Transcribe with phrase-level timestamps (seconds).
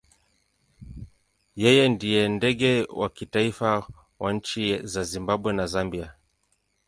[1.61, 3.69] Yeye ndiye ndege wa kitaifa
[4.21, 6.07] wa nchi za Zimbabwe na Zambia.